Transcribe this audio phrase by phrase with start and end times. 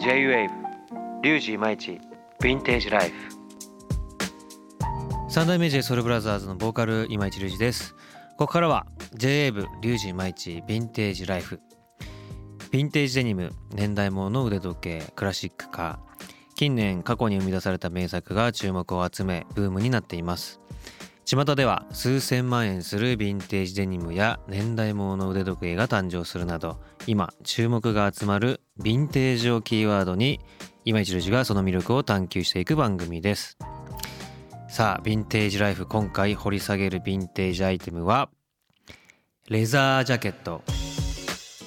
[0.00, 0.48] J-WAVE
[1.22, 2.00] Ryuji Imaichi
[2.40, 3.14] Vintage Life。
[5.28, 7.94] 三代目 J SOUL BROTHERS のボーカル今市隆二です。
[8.38, 11.60] ここからは J-WAVE Ryuji Imaichi Vintage Life。
[12.70, 16.24] ヴィンテージデニム年代物の腕時計クラシックカー
[16.54, 20.62] 近年過去に生み出された名作が注目を集めブームになっています。
[21.30, 30.40] 巷では数千万円するヴィンテージデニムや年代物の腕時計が誕生するなど今注目が集まるヴィンテージをキーワードに
[30.84, 33.56] 今一郎がその魅力を探求していく番組です。
[34.68, 38.28] さあヴィンテージライフ今回掘り下げるヴィンテージアイテムは
[39.48, 40.62] レザージャケット。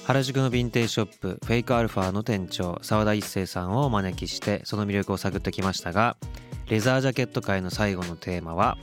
[0.04, 6.18] 原宿のヴィンテージショップフェイクアルファの店長澤田一生さんをお招きしてその魅力を探ってきましたが
[6.68, 8.76] レザージャケット界の最後のテーマは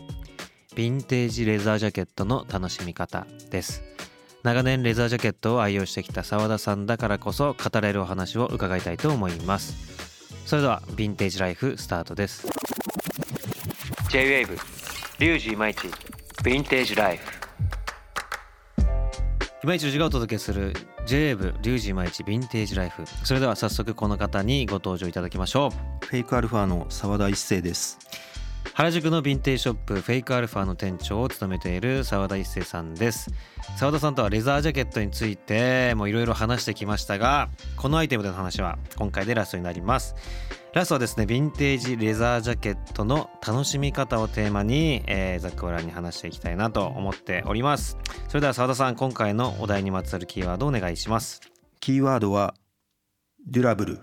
[0.75, 3.83] ヴィンテージレザージャケットの楽しみ方です。
[4.41, 9.75] 長年レザージャケットを愛用してきた澤田さんだからこそ語れるお話を伺いたいと思います。
[10.45, 12.47] それでは Vintage Life スタートです。
[14.11, 14.57] J-WAVE
[15.19, 17.23] Ryuji Imaichi Vintage Life。
[19.63, 20.73] 今市隆二がお届けする
[21.05, 23.03] J-WAVE Ryuji Imaichi Vintage Life。
[23.25, 25.67] それでは早速この方にご登場いただきましょ
[26.01, 26.05] う。
[26.05, 27.99] フェイクアルファの澤田一生です。
[28.73, 33.29] 原宿のヴィンテージショップフェイクアルファの店長を務めている澤田一生さんです。
[33.77, 40.15] 澤田さんとはレザージャケットについてもいろいろ話してきましたがこのアイテムでの話は今回でラストになります。
[40.73, 47.97] ラストはですねヴィンテージレザージャケットの楽しみ方をテーマに、えー、ざっくばらんに話していきたいなと思っております。
[48.29, 51.41] それでは澤田さん今回のお題にまつわるキーワードをお願いします。
[51.81, 52.55] キーワードは
[53.45, 53.99] デュラブル。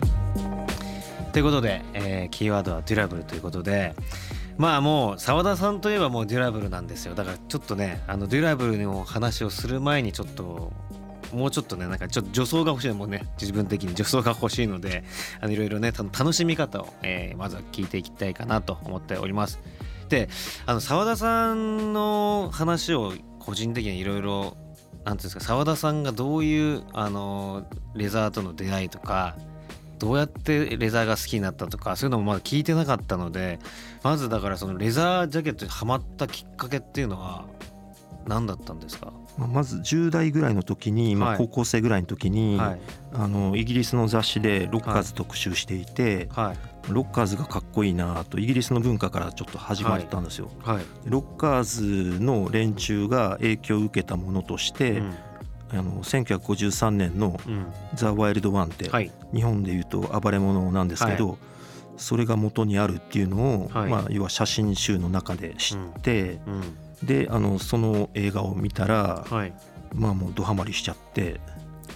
[1.33, 3.95] ということで、えーキーワードはデュラブルということで
[4.59, 7.15] まあもう澤田さんといえばもうデュラブルなんですよ。
[7.15, 10.73] だからちょっとねあのデュラブルの話をする前にちょっと
[11.33, 12.91] もうちょっとねなんかちょっと助走が欲しい。
[12.91, 15.05] もうね自分的に助走が欲しいので
[15.39, 19.59] あのいろいろね楽しみ方を、えーまずは聞いていきたいかなと思っております。
[20.09, 20.27] で
[20.65, 24.57] あの澤田さんの話を個人的にいろいろ
[25.05, 27.65] なんていうんですか澤田さんがどういうあの
[27.95, 29.37] レザーとの出会いとか
[29.99, 33.59] どうやってレザーが好きになったとかそういうのもまだ聞いてなかったので
[34.03, 37.45] まずだからそのレザージャケットにはまったきっかけっていうのは
[38.27, 41.35] 何だったんですか、まず10代ぐらいの時に、まはい。
[41.35, 42.79] あ高校生ぐらいの時に、はい。
[43.13, 46.57] あのイギリスの雑誌でロッカーズ特集していて、はい。
[46.91, 50.51] ロッカーズがかっこいいなとイギリスの文化からちょっと始まったんですよ。
[50.63, 55.13] はい、ロッカーズの連中が影響を受けたものとして、うん。
[55.71, 59.11] あの1953年のうん「ザ・ワイルド・ワン」って、はい。
[59.33, 61.37] 日本でいうと暴れ者なんですけど、
[61.99, 63.89] それが元にあるっていうのを、はい。
[63.89, 67.07] まあ、要は写真集の中で知って、うん。
[67.07, 69.53] であのその映画を見たら、はい。
[69.93, 71.39] まあもうドハマりしちゃって。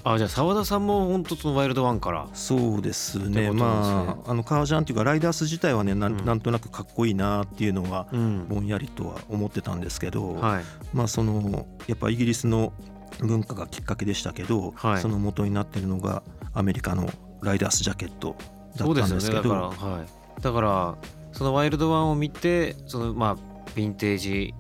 [0.06, 2.28] あじゃあ澤田さんも本当そのワイルドワンから。
[2.34, 3.50] そうですね。
[3.50, 3.52] ね。
[3.52, 6.26] まああの革ジャンっていうかライダース自体はねなん,、うん。
[6.26, 8.48] なんとなくかっこいいなっていうのはうん。
[8.48, 10.64] ぼんやりとは思ってたんですけど、はい。
[10.94, 12.74] まあそのやっぱイギリスの
[13.20, 15.02] 文化がきっかけでしたけど、はい。
[15.02, 17.10] その元になってるのがアメリカの
[17.42, 18.36] ライダースジャケット
[18.78, 19.54] だそうですったんですけど。
[19.54, 20.06] よねだからはい
[20.42, 20.96] だから
[21.32, 23.36] そのワイルドワンを見てそのまあ
[23.76, 24.54] ヴィンテージ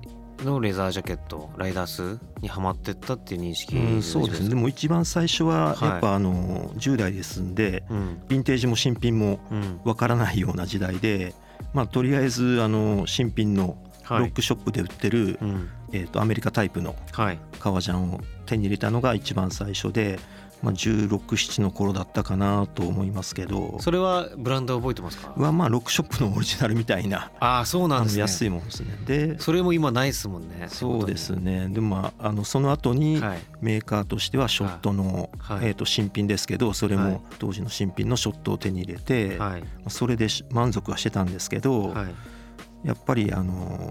[0.44, 4.50] のレザージャケットライダースにはまってったっていう認識うん、そうですね。
[4.50, 5.90] でも一番最初ははい。
[5.90, 8.22] やっぱあの10代ですんで、うん。
[8.28, 9.79] ヴィンテージも新品もうん。
[9.84, 11.34] わからないような時代で、
[11.73, 13.78] まあ、とりあえずあの新品の
[14.09, 14.29] ロはい。
[14.29, 15.69] ックショップで売ってる、うん。
[15.91, 17.40] えー、とアメリカタイプのはい。
[17.59, 20.19] 革ジャンを手に入れたのが一番最初で、
[20.63, 23.78] まあ、1617の頃だったかなと思いますけど。
[23.81, 25.34] それはブランド覚えてますか？
[25.35, 27.31] はまあロックショップのオリジナルみたいな。
[27.41, 28.22] ああそうなんですね。
[28.22, 28.97] 安いものですね。
[29.06, 30.68] でそれも今ないですもんね。
[30.69, 31.68] そうですね。
[31.68, 33.40] でもまああのその後にはい。
[33.59, 35.68] メーカーとしてはショットの、はい。
[35.68, 37.12] えー、と新品ですけどそれはい。
[37.12, 39.63] も当時の新品のショットを手に入れて、はい。
[39.90, 42.88] それでし満足はしてたんですけど、はい。
[42.88, 43.90] やっぱりあの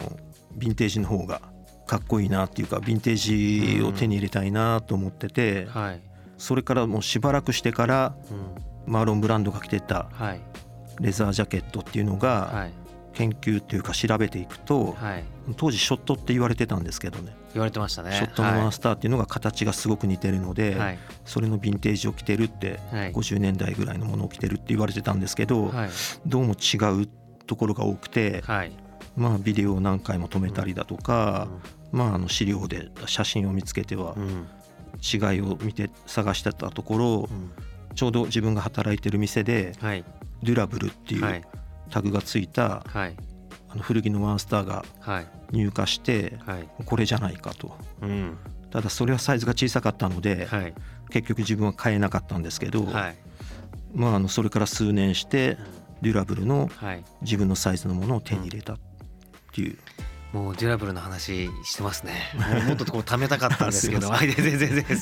[0.56, 1.42] ヴィンテージの方が
[1.86, 6.00] かっこいいなっていうかヴィンテージを手に入れたいなと思ってて、はい
[6.42, 8.92] それからもうしばらくしてからうん。
[8.92, 10.40] マーロン・ブランドが着てたはい。
[11.00, 12.72] レザージャケットっていうのがはい。
[13.12, 15.24] 研究っていうか調べていくとはい。
[15.56, 17.32] 当時ショットって言われてたんですけどね。
[17.54, 18.10] 言われてましたね。
[18.16, 20.98] ショットのマスターっていうのが形がすごく似てるのではい。
[21.24, 23.12] それのヴィンテージを着てるってはい。
[23.12, 25.90] 50年代ぐらいのものを着てるって言われてたんですけどはい。
[26.26, 27.08] どうも違う
[27.46, 28.72] ところが多くてはい。
[29.16, 31.46] まあビデオを何回も止めたりだとか
[31.92, 34.46] まああの資料で写真を見つけてはうんうん
[35.00, 37.50] 違いを見て探してたところうん。
[37.94, 40.04] ちょうど自分が働いてる店ではい。
[40.42, 41.42] デュラブルっていうはい。
[41.90, 43.16] タグがついたはい。
[43.68, 45.26] あの古着のワンスターがはい。
[45.52, 46.68] 入荷してはい。
[46.84, 47.76] これじゃないかと。
[48.00, 48.36] うん。
[48.70, 50.74] ただそれはサイズが小さかったのではい。
[51.10, 53.16] 結局自分は買えなかったんですけどはい。
[53.94, 55.58] まああのそれから数年して
[56.00, 57.04] デュラブルのはい。
[57.20, 58.78] 自分のサイズのものを手に入れたっ
[59.52, 59.76] ていう、
[60.32, 62.12] もうデュラブルの話してますね。
[62.66, 64.98] もっとこう貯めたかったんですけど、 はい、全然全然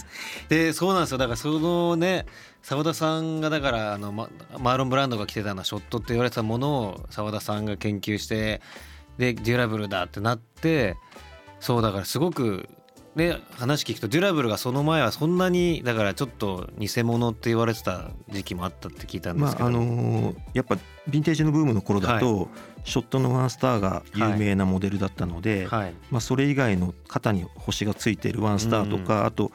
[0.49, 1.19] でそうなんですよ。
[1.19, 2.27] だからそのね、
[2.63, 4.29] 澤田さんがだからあのマ
[4.59, 8.61] マーロンブランドが着てたのはショットって言われてたものを澤田さんが研究して、
[9.19, 10.97] でデュラブルだってなって、
[11.61, 12.69] そうだからすごく。
[13.17, 20.77] ね、話聞くとデュラブルがその前はそんなにだからちょっと偽物って言われてた時期もあったって聞いたんですけど、まああのーやっぱ
[21.09, 22.49] ヴィンテージのブームの頃だと、
[22.85, 29.51] ショットのワンスターが有名なモデルだったので、はい、まあ、それ以外の肩に星がついてるワンスターとか、あと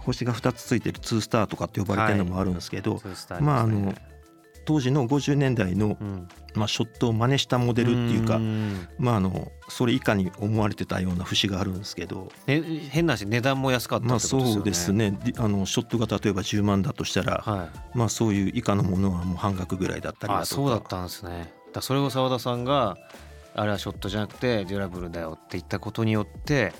[0.00, 3.94] 星が2つついてるツースターとかって呼ばれてるのもあるんですけど、そういまああの
[4.68, 12.60] 当時の50年代の、うんまあ、ショットを真似したモデルっていうか、んまあ、あのそれ以下に思われてたような節があるんですけど、ね、
[12.90, 14.52] 変な話値段も安かったってまあ、ことですよね。
[14.52, 17.96] そうですねであのショットが例えば10万だとしたら、はい。
[17.96, 21.50] まあ、そういう以下のものはもう半額ぐらいだったりとかそうだったんですね。
[21.72, 22.98] だそれを澤田さんが
[23.54, 26.74] あれはショットじゃなくてデュラブルだよって言ったことによって、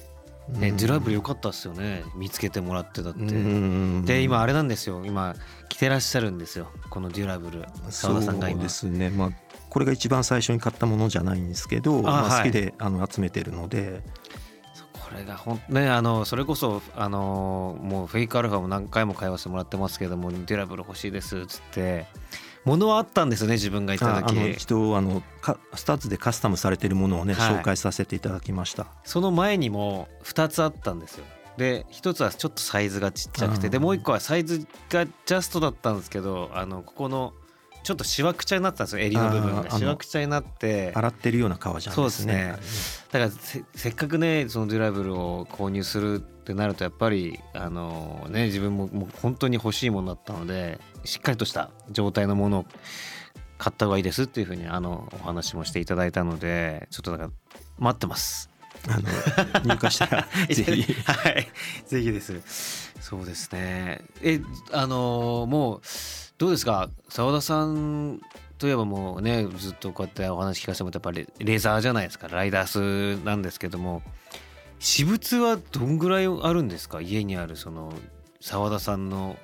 [0.49, 0.77] ねうん。
[0.77, 2.05] デュラブル良かったっすよね。
[2.15, 3.21] 見つけてもらってたって。
[3.21, 5.05] うんで今あれなんですよ。
[5.05, 5.35] 今
[5.69, 6.71] 着てらっしゃるんですよ。
[6.91, 7.65] このデュラブル。
[7.91, 8.69] 澤田さんが今。
[8.69, 9.11] そうですね。
[9.11, 9.31] まあ
[9.69, 12.43] これが一番最初に買ったものじゃないんですけどまあ、はい。
[12.45, 14.03] 好きであの集めてるので、
[15.09, 22.07] これがほんねあのそれこそあのもうフェイクアルファも何回も買わせてもらってますけどもデュラブル欲しいですっつって
[22.69, 27.55] 物はあったんですよね自分が行ったああの時一度あのかスタッズでカスタムされてるものをね、はい。
[27.57, 28.87] 紹介させていただきました。
[29.05, 31.25] その前にも2つあったんですよ。
[31.57, 37.33] で1つはちょっとサイズがちっちゃくてでもう1個はサイズがジャストだったんですけどあのここの
[37.89, 42.55] ちょっとしわくちゃになってたんですよ襟の部分がしわくちゃになって洗ってるような革ジャンですね
[43.11, 52.67] だからせせっかくねそのデュラブルを購入するってなるとやっぱりあのね自分ももう本当に欲しいものだったのでしっかりとした状態のものを
[53.57, 57.31] 買った方がいいですっていうふうにあのお話もしていただいたのでちょっとだから
[57.79, 58.51] 待ってます。
[58.87, 61.49] あの入荷したら ぜひはい、
[61.87, 62.93] ぜひです。
[63.01, 64.03] そうですね。
[64.23, 64.41] え、
[64.73, 65.81] あのーもう
[66.39, 68.21] どうですか、澤田さん
[68.59, 74.03] といえばもうね、ずっとこうやってお話聞かせてもらってやっぱりレーザーじゃないですか、ライダースなんですけども、
[74.79, 77.93] 私物はどんぐらいあるんですか、家にあるその
[78.41, 79.37] 澤田さんの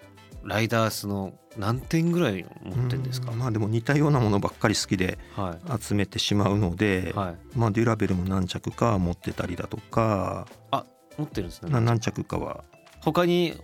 [0.44, 3.32] ライダースの何点ぐらい持ってるんですか？
[3.32, 3.34] う。
[3.34, 7.36] んまあでも似たようなものばっかり好きでは集めてしまうので、い、はい。
[7.56, 10.84] まあ、デュラベルも何着か持ってたりだとか、あ、
[11.18, 11.72] 持ってるんですね。
[11.72, 12.62] な何着かは
[13.00, 13.54] 他に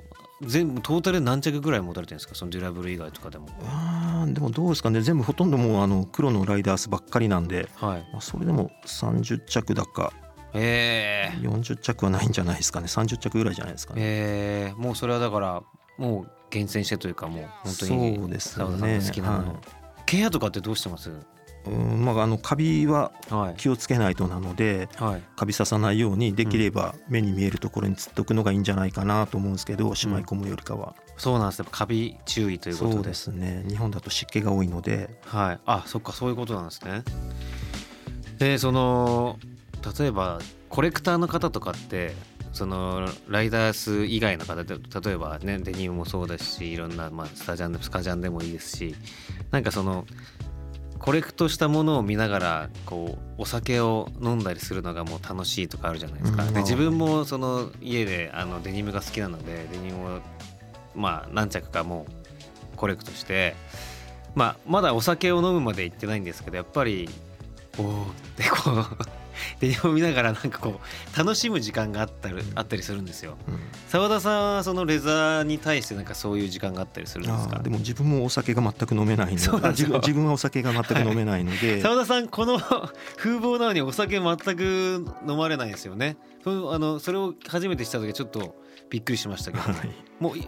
[0.42, 2.34] 全部トータルで何着ぐらい持たれてるんですか？
[2.34, 3.48] そのデュラブル以外とかでも。
[3.66, 5.00] あーでもどうですかね？
[5.02, 8.08] 全部ほとんどもうあの黒のライダースばっかりなんで、はい。
[8.12, 10.12] まあ、それでも30着だか。
[10.52, 14.00] ええ40着はないんじゃないですかね？30着ぐらいじゃないですかね？
[14.02, 15.62] ええもうそれはだから
[15.98, 18.64] もう厳選してというかもう本当にそうですね。
[18.98, 19.56] が好きなもの、はい。
[20.06, 21.10] ケアとかってどうしてます？
[21.66, 23.54] うんまあ、あのカビははい。
[23.56, 25.22] 気をつけないとなのではい。
[25.36, 31.58] カビ刺さないようにできれば目に見えるところにつっとくのがいいんじゃないかなと思うんですけどしまい込むよりかは、そうなんです。
[31.58, 32.94] やっぱカビ注意ということで。
[32.94, 33.64] そうですね。
[33.68, 35.20] 日本だと湿気が多いので。
[35.26, 35.60] はい。
[35.66, 37.02] あそっかそういうことなんですね。
[38.38, 39.38] でその
[39.98, 40.40] 例えば
[40.70, 42.14] コレクターの方とかって
[42.52, 48.96] そのライダース以外の方で例えばねデニムもそうですしいろんな、まあ、スタジャンでスカジャンでもいいですし
[49.50, 50.06] なんかその
[51.00, 56.44] コレクトしたものを見ながらこうお酒を飲んだりするのがもう楽しいとかあるじゃないですか。
[56.44, 60.20] うんで自分もその家であのデニムが好きなのでデニムを
[60.94, 62.06] まあ何着かも
[62.74, 63.56] うコレクトして
[64.34, 67.08] まあまだお酒を飲むまで行ってないんですけどやっぱり
[67.78, 69.19] おおってこう
[69.60, 70.80] デニムを見ながらなんかこ
[71.14, 73.36] う楽しむ時間があったりあったりするんですよ。
[73.48, 73.58] うん。
[73.88, 77.58] 澤田さんはそのレザーに対してなんかそういう時間があったりするんですか？
[77.60, 86.16] でも自分もお酒が全く飲めないので 自分自分はお酒が全く飲めないので、澤田さんこの風貌なのにお酒全く飲まれないですよね。
[86.44, 88.56] そあのそれを初めてした時はちょっと
[88.90, 89.90] びっくりしましたけど、はい。
[90.18, 90.46] もうい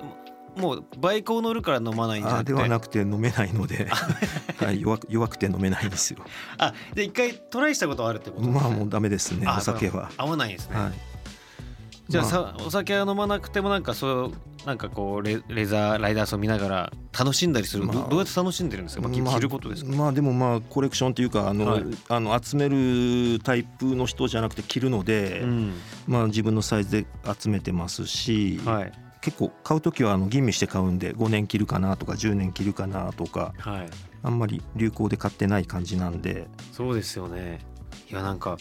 [0.57, 2.53] もうバイクを乗るから飲まないんじゃなくて。
[2.53, 3.89] ではなくて飲めないので、
[4.65, 6.25] はい、 弱く弱くて飲めないんですよ。
[6.59, 8.53] あで一回トライしたことあるってことね。
[8.53, 10.11] まあもうダメですねあお酒は。
[10.17, 10.93] 合わないですね、はい。
[12.09, 14.33] じゃあ、まさお酒は飲まなくてもなんかそう
[14.67, 17.97] なんかこうレレザーライダースを見ながら楽しんだりする、まあ。
[17.97, 21.85] どどうやって楽しんでるんですか、まあ、まあ着ることですか、まあでもまあコレクションというかあの、はい。
[22.09, 25.73] あの集めるタイプの人じゃなくて着るので、うん。
[26.07, 27.07] まあ自分のサイズで
[27.39, 28.93] 集めてますし、はい
[29.23, 33.89] 結構買う時はあの吟味して買うんで5年着るかなとか10年着るかなとかはい。
[34.25, 36.47] あんまり流行で買ってない感じなんで。
[36.73, 37.61] そうですよね。
[38.11, 38.57] いやなんか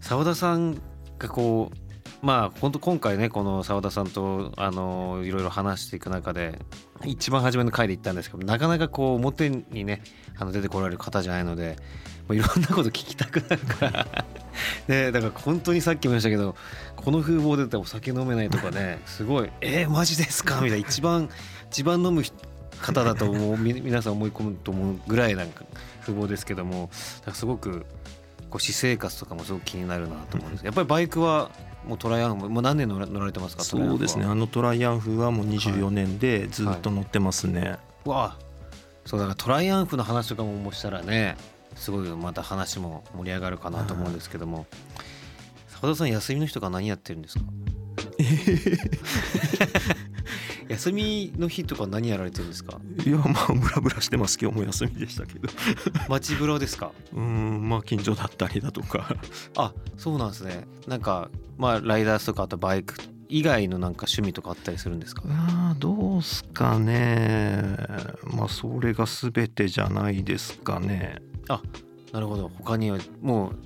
[0.00, 0.74] 澤田さん
[1.18, 6.58] がこうまあ本当今回ねこの澤田さんとあのいろいろ話していく中で
[7.04, 10.02] 一番初めの回で言ったんですけどなかなかこう表にね
[10.36, 11.76] あの出てこられる方じゃないので
[12.30, 14.24] いろんなこと聞きたくなるから
[14.88, 16.54] ねだから本当にさっきも言いましたけど
[16.96, 21.28] この風貌でお酒飲めないとかね すごい「えー、マジですか?」みたいな一番
[21.70, 22.22] 一番飲む
[22.80, 25.64] 方だと思う み皆さん思い込むと思うぐらいなんか
[26.02, 26.90] 風貌ですけども
[27.20, 27.86] だからすごく
[28.50, 30.64] こう私生活とかもすごく気になるなと思うんです。
[30.64, 31.50] やっぱりバイクは
[31.88, 33.64] もうトライアンフもう何年乗られてますか？
[33.64, 34.26] そうですね。
[34.26, 38.44] あのトライアンフはもう24年でずっと乗ってますね、わあ。
[39.06, 41.36] そうだからトライアンフの話とかももしたらね
[41.76, 44.66] すごいまた話も盛り上がるかなと思うんですけども。
[45.80, 47.44] 澤田さん休みの日とか何やってるんですか？
[50.68, 52.80] 休みの日とか何やられてるんですか？
[53.04, 55.48] いやまあブラブラしてます今日も休みでしたけど。
[56.08, 56.92] 街ブラですか？
[57.12, 59.16] うんまあ近所だったりだとか。
[59.56, 60.66] あそうなんですね。
[60.86, 62.94] なんかまあライダースとかあとバイク
[63.28, 65.22] 以外のなんか趣味とかあったりするんですか？
[65.26, 67.76] あどうすかね。
[68.24, 71.16] まあそれが全てじゃないですかね
[71.48, 72.50] なるほど。
[72.58, 73.56] 他にはもう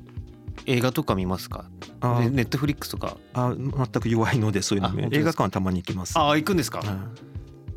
[0.67, 1.67] 映画とか見ますか？
[2.31, 3.17] ネットフリックスとか。
[3.35, 6.19] あ全く弱いのでそういうの映画館はたまに行きます。
[6.19, 6.79] ああ行くんですか？
[6.79, 6.89] はい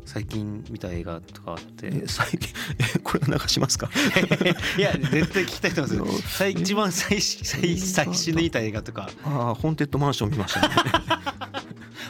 [0.06, 1.86] 最近見た映画とかあって。
[1.86, 2.48] え最近？
[2.96, 3.88] えこれは流しますか？
[4.76, 6.36] いや絶対聞きたいと思います。
[6.38, 9.08] 最一番最新最最新で見た映画とか。
[9.24, 10.74] ああホーンテッドマンション見ましたね。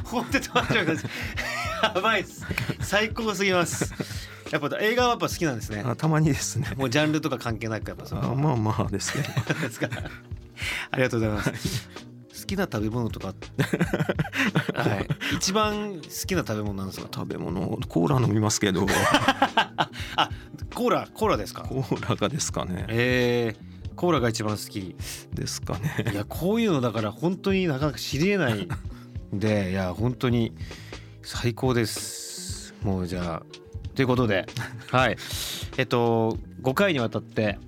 [0.05, 1.01] 本当に止まっちゃうから
[1.95, 2.47] やばいです。
[2.81, 3.93] 最高すぎます
[4.51, 5.83] やっぱ映画はやっぱ好きなんですね。
[5.87, 6.73] あたまにですね。
[6.77, 9.61] もうジャンルとか関係なくやっぱそあのまあまあですけど。
[9.61, 9.89] ですか。
[10.91, 11.89] ありがとうございます。
[12.41, 13.29] 好きな食べ物とか
[14.75, 15.09] はい。
[15.37, 17.09] 一番好きな食べ物なんですか？
[17.15, 18.87] 食べ物コーラ飲みますけど。
[20.17, 20.31] あ
[20.75, 21.63] コーラコーラですか？
[21.63, 22.87] コーラがですかね。
[22.89, 24.97] えー、コーラが一番好き。
[25.33, 26.07] ですかね。
[26.13, 28.69] いやこういうのだから本当になかなか知りえない
[29.33, 30.53] んでいや本当に
[31.23, 32.75] 最高です。
[32.83, 33.60] もうじゃあ
[34.01, 34.47] ということで
[34.91, 35.17] はい。
[35.77, 37.59] えっと5回にわたって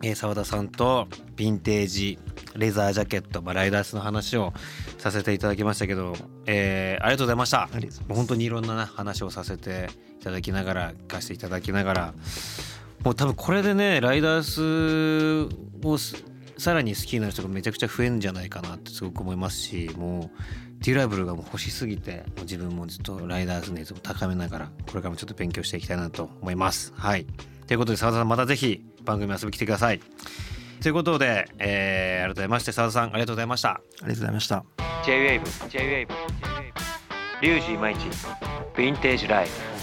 [0.00, 2.20] えー澤田さんとヴィンテージ
[2.54, 4.52] レザージャケット、まあ、ライダースの話を
[4.98, 7.68] させていただきましたけど、えーありがとうございました。
[8.08, 12.14] 本当にいろんなな話をさせていただきながら聞かせていただきながら
[13.02, 15.52] もう多分これでねライダース
[15.84, 16.14] をす
[16.58, 20.38] さらに好きになる人がめちゃくちゃ増えるんじゃないかなってすごく思いますしもう
[20.80, 26.92] デュラブルがもう欲しすぎてもう自分もずっとライダース熱を高めながらこれからもちょっと勉強していきたいなと思います。
[26.96, 27.26] はい
[27.66, 30.00] ということで澤田さんまたぜひ番組遊びに来てください。
[30.80, 33.70] ということで、えー、改めまして澤田さんありがとうございました。
[33.70, 34.64] ありがとうございました
[35.04, 36.08] J-WAVE J-WAVE
[37.42, 39.75] リュウジイマイチヴィンテージライフ